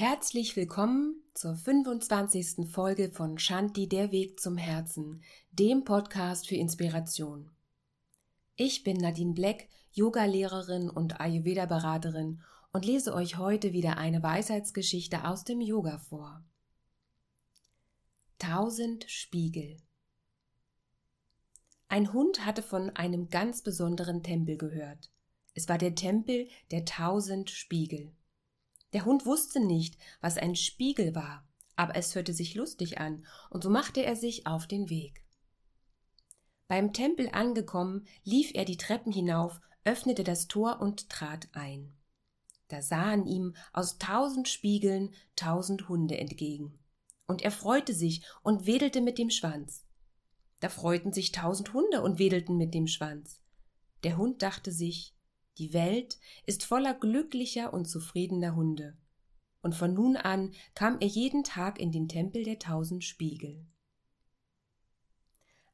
[0.00, 2.70] Herzlich willkommen zur 25.
[2.70, 7.50] Folge von Shanti Der Weg zum Herzen, dem Podcast für Inspiration.
[8.54, 12.40] Ich bin Nadine Black, Yogalehrerin und Ayurveda-Beraterin
[12.72, 16.44] und lese euch heute wieder eine Weisheitsgeschichte aus dem Yoga vor.
[18.38, 19.78] Tausend Spiegel
[21.88, 25.10] Ein Hund hatte von einem ganz besonderen Tempel gehört.
[25.54, 28.12] Es war der Tempel der tausend Spiegel.
[28.92, 31.46] Der Hund wusste nicht, was ein Spiegel war,
[31.76, 35.24] aber es hörte sich lustig an, und so machte er sich auf den Weg.
[36.66, 41.94] Beim Tempel angekommen, lief er die Treppen hinauf, öffnete das Tor und trat ein.
[42.68, 46.78] Da sahen ihm aus tausend Spiegeln tausend Hunde entgegen.
[47.26, 49.86] Und er freute sich und wedelte mit dem Schwanz.
[50.60, 53.40] Da freuten sich tausend Hunde und wedelten mit dem Schwanz.
[54.02, 55.14] Der Hund dachte sich,
[55.58, 58.96] die Welt ist voller glücklicher und zufriedener Hunde.
[59.60, 63.66] Und von nun an kam er jeden Tag in den Tempel der tausend Spiegel.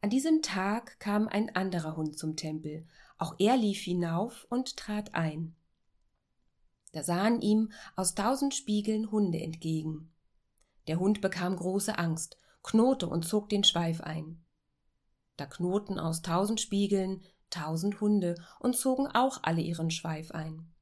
[0.00, 2.86] An diesem Tag kam ein anderer Hund zum Tempel,
[3.18, 5.54] auch er lief hinauf und trat ein.
[6.92, 10.12] Da sahen ihm aus tausend Spiegeln Hunde entgegen.
[10.88, 14.44] Der Hund bekam große Angst, knurrte und zog den Schweif ein.
[15.36, 20.72] Da knurrten aus tausend Spiegeln tausend Hunde und zogen auch alle ihren Schweif ein.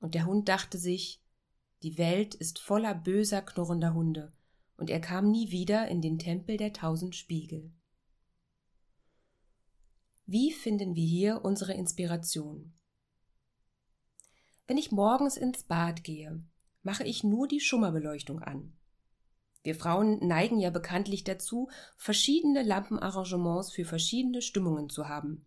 [0.00, 1.22] Und der Hund dachte sich,
[1.82, 4.32] die Welt ist voller böser, knurrender Hunde,
[4.76, 7.72] und er kam nie wieder in den Tempel der tausend Spiegel.
[10.26, 12.74] Wie finden wir hier unsere Inspiration?
[14.66, 16.44] Wenn ich morgens ins Bad gehe,
[16.82, 18.76] mache ich nur die Schummerbeleuchtung an.
[19.62, 25.46] Wir Frauen neigen ja bekanntlich dazu, verschiedene Lampenarrangements für verschiedene Stimmungen zu haben.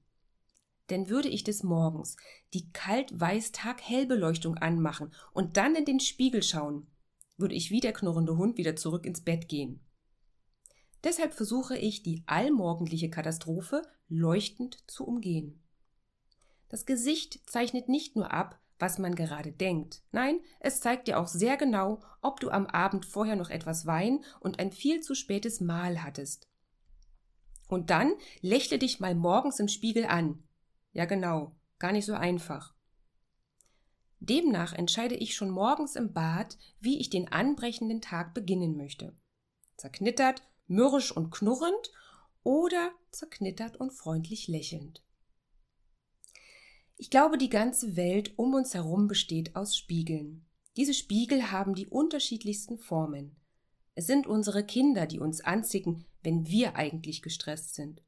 [0.94, 2.18] Denn würde ich des Morgens
[2.54, 6.86] die kalt-weiß-tag-hellbeleuchtung anmachen und dann in den Spiegel schauen,
[7.36, 9.84] würde ich wie der knurrende Hund wieder zurück ins Bett gehen.
[11.04, 15.64] Deshalb versuche ich, die allmorgendliche Katastrophe leuchtend zu umgehen.
[16.70, 20.04] Das Gesicht zeichnet nicht nur ab, was man gerade denkt.
[20.12, 24.24] Nein, es zeigt dir auch sehr genau, ob du am Abend vorher noch etwas Wein
[24.42, 26.48] und ein viel zu spätes Mahl hattest.
[27.68, 30.44] Und dann lächle dich mal morgens im Spiegel an.
[30.94, 32.74] Ja genau, gar nicht so einfach.
[34.20, 39.14] Demnach entscheide ich schon morgens im Bad, wie ich den anbrechenden Tag beginnen möchte.
[39.76, 41.92] Zerknittert, mürrisch und knurrend
[42.44, 45.04] oder zerknittert und freundlich lächelnd.
[46.96, 50.46] Ich glaube, die ganze Welt um uns herum besteht aus Spiegeln.
[50.78, 53.36] Diese Spiegel haben die unterschiedlichsten Formen.
[53.96, 58.02] Es sind unsere Kinder, die uns anzicken, wenn wir eigentlich gestresst sind.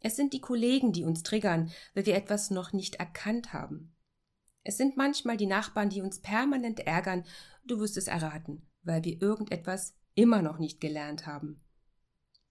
[0.00, 3.94] Es sind die Kollegen, die uns triggern, weil wir etwas noch nicht erkannt haben.
[4.62, 7.24] Es sind manchmal die Nachbarn, die uns permanent ärgern,
[7.64, 11.62] du wirst es erraten, weil wir irgendetwas immer noch nicht gelernt haben.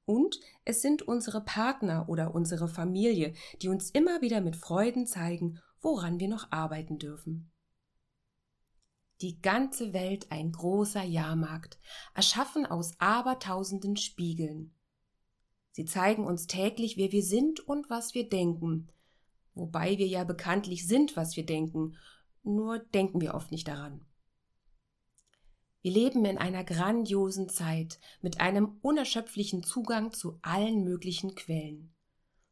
[0.05, 5.59] Und es sind unsere Partner oder unsere Familie, die uns immer wieder mit Freuden zeigen,
[5.81, 7.51] woran wir noch arbeiten dürfen.
[9.21, 11.77] Die ganze Welt ein großer Jahrmarkt,
[12.15, 14.73] erschaffen aus abertausenden Spiegeln.
[15.71, 18.89] Sie zeigen uns täglich, wer wir sind und was wir denken.
[19.53, 21.95] Wobei wir ja bekanntlich sind, was wir denken,
[22.43, 24.05] nur denken wir oft nicht daran.
[25.81, 31.93] Wir leben in einer grandiosen Zeit mit einem unerschöpflichen Zugang zu allen möglichen Quellen.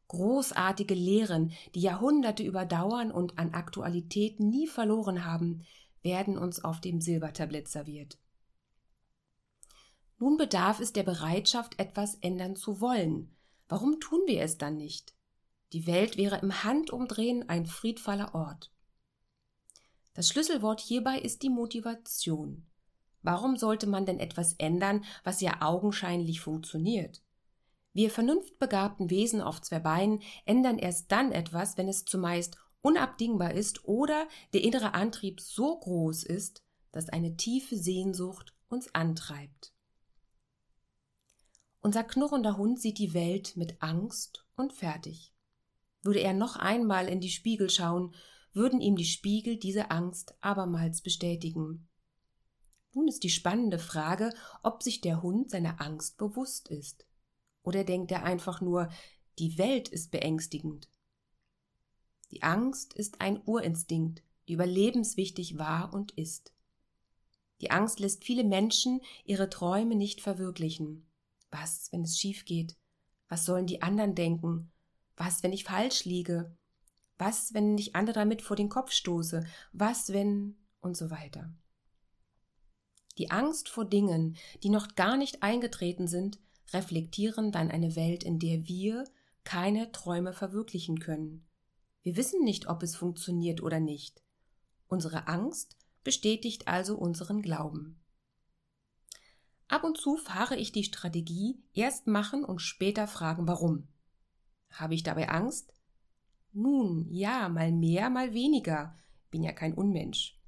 [0.08, 5.64] Großartige Lehren, die Jahrhunderte überdauern und an Aktualität nie verloren haben,
[6.02, 8.18] werden uns auf dem Silbertablett serviert.
[10.18, 13.36] Nun bedarf es der Bereitschaft, etwas ändern zu wollen.
[13.68, 15.14] Warum tun wir es dann nicht?
[15.72, 18.72] Die Welt wäre im Handumdrehen ein friedvoller Ort.
[20.14, 22.66] Das Schlüsselwort hierbei ist die Motivation.
[23.22, 27.22] Warum sollte man denn etwas ändern, was ja augenscheinlich funktioniert?
[27.92, 33.84] Wir vernunftbegabten Wesen auf zwei Beinen ändern erst dann etwas, wenn es zumeist unabdingbar ist
[33.84, 36.62] oder der innere Antrieb so groß ist,
[36.92, 39.72] dass eine tiefe Sehnsucht uns antreibt.
[41.80, 45.32] Unser knurrender Hund sieht die Welt mit Angst und fertig.
[46.02, 48.14] Würde er noch einmal in die Spiegel schauen,
[48.52, 51.88] würden ihm die Spiegel diese Angst abermals bestätigen.
[52.94, 54.32] Nun ist die spannende Frage,
[54.62, 57.06] ob sich der Hund seiner Angst bewusst ist.
[57.62, 58.88] Oder denkt er einfach nur,
[59.38, 60.88] die Welt ist beängstigend.
[62.30, 66.52] Die Angst ist ein Urinstinkt, die überlebenswichtig war und ist.
[67.60, 71.07] Die Angst lässt viele Menschen ihre Träume nicht verwirklichen.
[71.50, 72.76] Was, wenn es schief geht?
[73.28, 74.70] Was sollen die anderen denken?
[75.16, 76.56] Was, wenn ich falsch liege?
[77.18, 79.44] Was, wenn ich andere damit vor den Kopf stoße?
[79.72, 81.52] Was, wenn und so weiter.
[83.18, 86.38] Die Angst vor Dingen, die noch gar nicht eingetreten sind,
[86.72, 89.04] reflektieren dann eine Welt, in der wir
[89.42, 91.46] keine Träume verwirklichen können.
[92.02, 94.22] Wir wissen nicht, ob es funktioniert oder nicht.
[94.86, 97.97] Unsere Angst bestätigt also unseren Glauben.
[99.68, 103.86] Ab und zu fahre ich die Strategie erst machen und später fragen warum.
[104.70, 105.72] Habe ich dabei Angst?
[106.52, 108.96] Nun, ja, mal mehr, mal weniger.
[109.30, 110.38] Bin ja kein Unmensch.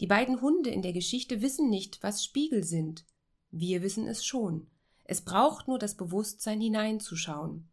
[0.00, 3.04] Die beiden Hunde in der Geschichte wissen nicht, was Spiegel sind.
[3.50, 4.66] Wir wissen es schon.
[5.04, 7.70] Es braucht nur das Bewusstsein hineinzuschauen.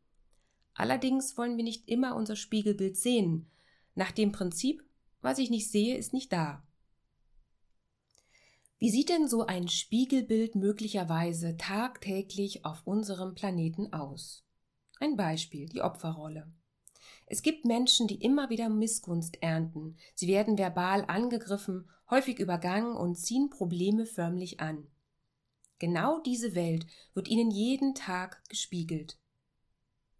[0.73, 3.49] Allerdings wollen wir nicht immer unser Spiegelbild sehen.
[3.95, 4.83] Nach dem Prinzip,
[5.21, 6.63] was ich nicht sehe, ist nicht da.
[8.79, 14.45] Wie sieht denn so ein Spiegelbild möglicherweise tagtäglich auf unserem Planeten aus?
[15.01, 16.49] Ein Beispiel, die Opferrolle.
[17.25, 19.97] Es gibt Menschen, die immer wieder Missgunst ernten.
[20.15, 24.87] Sie werden verbal angegriffen, häufig übergangen und ziehen Probleme förmlich an.
[25.77, 29.17] Genau diese Welt wird ihnen jeden Tag gespiegelt.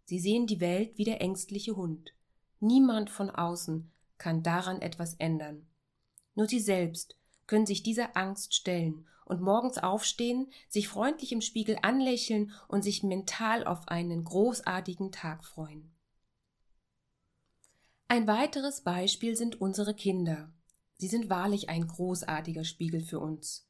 [0.04, 2.12] Sie sehen die Welt wie der ängstliche Hund.
[2.60, 5.66] Niemand von außen kann daran etwas ändern.
[6.34, 7.16] Nur sie selbst
[7.50, 13.02] können sich dieser Angst stellen und morgens aufstehen, sich freundlich im Spiegel anlächeln und sich
[13.02, 15.92] mental auf einen großartigen Tag freuen.
[18.06, 20.52] Ein weiteres Beispiel sind unsere Kinder.
[20.98, 23.68] Sie sind wahrlich ein großartiger Spiegel für uns.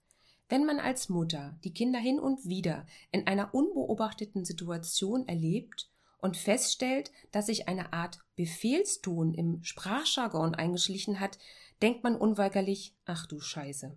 [0.51, 5.90] Wenn man als Mutter die Kinder hin und wieder in einer unbeobachteten Situation erlebt
[6.21, 11.39] und feststellt, dass sich eine Art Befehlston im Sprachjargon eingeschlichen hat,
[11.83, 13.97] denkt man unweigerlich, ach du Scheiße.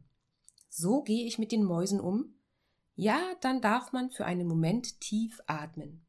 [0.69, 2.35] So gehe ich mit den Mäusen um?
[2.95, 6.05] Ja, dann darf man für einen Moment tief atmen.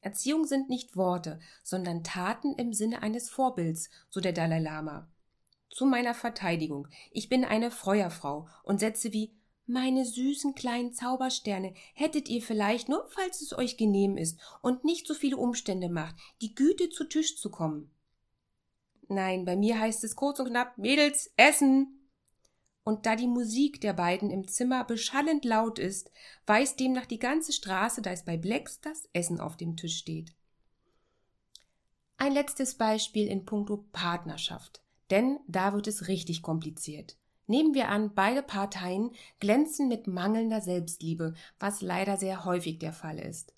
[0.00, 5.10] Erziehung sind nicht Worte, sondern Taten im Sinne eines Vorbilds, so der Dalai Lama.
[5.70, 6.88] Zu meiner Verteidigung.
[7.10, 9.37] Ich bin eine Feuerfrau und setze wie
[9.68, 15.06] meine süßen kleinen Zaubersterne, hättet ihr vielleicht, nur falls es euch genehm ist und nicht
[15.06, 17.90] so viele Umstände macht, die Güte zu Tisch zu kommen.
[19.08, 21.94] Nein, bei mir heißt es kurz und knapp Mädels, essen.
[22.84, 26.10] Und da die Musik der beiden im Zimmer beschallend laut ist,
[26.46, 30.34] weiß demnach die ganze Straße, dass bei Blacks das Essen auf dem Tisch steht.
[32.16, 37.16] Ein letztes Beispiel in puncto Partnerschaft, denn da wird es richtig kompliziert.
[37.48, 39.10] Nehmen wir an, beide Parteien
[39.40, 43.54] glänzen mit mangelnder Selbstliebe, was leider sehr häufig der Fall ist.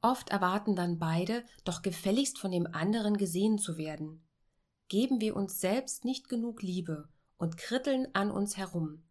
[0.00, 4.24] Oft erwarten dann beide, doch gefälligst von dem anderen gesehen zu werden.
[4.88, 9.02] Geben wir uns selbst nicht genug Liebe und kritteln an uns herum.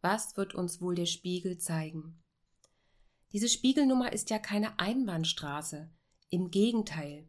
[0.00, 2.20] Was wird uns wohl der Spiegel zeigen?
[3.32, 5.88] Diese Spiegelnummer ist ja keine Einbahnstraße.
[6.28, 7.28] Im Gegenteil.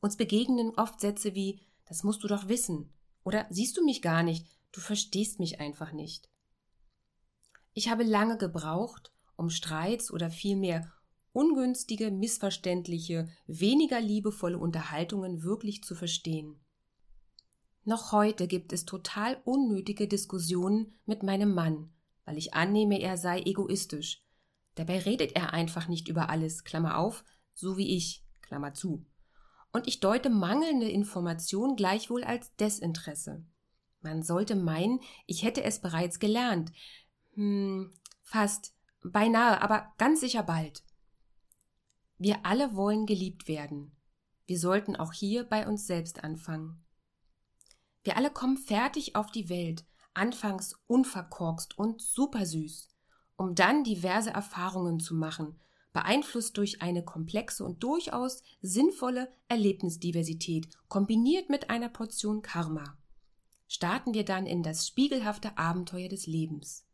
[0.00, 2.92] Uns begegnen oft Sätze wie Das musst du doch wissen
[3.24, 4.46] oder Siehst du mich gar nicht,
[4.78, 6.30] du verstehst mich einfach nicht.
[7.72, 10.92] Ich habe lange gebraucht, um Streits oder vielmehr
[11.32, 16.60] ungünstige, missverständliche, weniger liebevolle Unterhaltungen wirklich zu verstehen.
[17.82, 21.92] Noch heute gibt es total unnötige Diskussionen mit meinem Mann,
[22.24, 24.22] weil ich annehme, er sei egoistisch.
[24.76, 29.04] Dabei redet er einfach nicht über alles, Klammer auf, so wie ich, Klammer zu.
[29.72, 33.44] Und ich deute mangelnde Information gleichwohl als Desinteresse.
[34.00, 36.72] Man sollte meinen, ich hätte es bereits gelernt.
[37.34, 40.82] Hm, fast, beinahe, aber ganz sicher bald.
[42.16, 43.92] Wir alle wollen geliebt werden.
[44.46, 46.84] Wir sollten auch hier bei uns selbst anfangen.
[48.02, 49.84] Wir alle kommen fertig auf die Welt,
[50.14, 52.88] anfangs unverkorkst und supersüß,
[53.36, 55.60] um dann diverse Erfahrungen zu machen,
[55.92, 62.96] beeinflusst durch eine komplexe und durchaus sinnvolle Erlebnisdiversität, kombiniert mit einer Portion Karma.
[63.68, 66.86] Starten wir dann in das spiegelhafte Abenteuer des Lebens.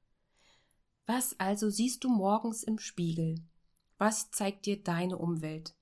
[1.07, 3.37] Was also siehst du morgens im Spiegel?
[3.97, 5.77] Was zeigt dir deine Umwelt?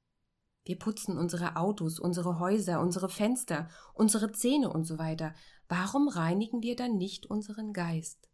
[0.65, 5.35] Wir putzen unsere Autos, unsere Häuser, unsere Fenster, unsere Zähne und so weiter.
[5.67, 8.29] Warum reinigen wir dann nicht unseren Geist?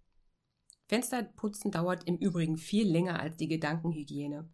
[0.89, 4.51] Fensterputzen dauert im Übrigen viel länger als die Gedankenhygiene.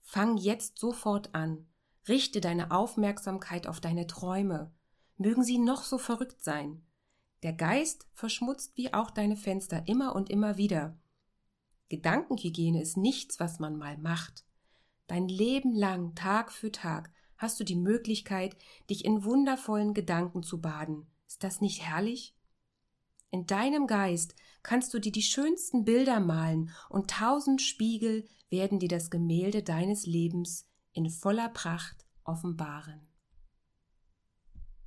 [0.00, 1.66] Fang jetzt sofort an.
[2.08, 4.72] Richte deine Aufmerksamkeit auf deine Träume.
[5.18, 6.82] Mögen sie noch so verrückt sein.
[7.42, 10.98] Der Geist verschmutzt wie auch deine Fenster immer und immer wieder.
[11.88, 14.44] Gedankenhygiene ist nichts, was man mal macht.
[15.06, 18.56] Dein Leben lang, Tag für Tag, hast du die Möglichkeit,
[18.90, 21.06] dich in wundervollen Gedanken zu baden.
[21.26, 22.36] Ist das nicht herrlich?
[23.30, 28.88] In deinem Geist kannst du dir die schönsten Bilder malen und tausend Spiegel werden dir
[28.88, 33.09] das Gemälde deines Lebens in voller Pracht offenbaren.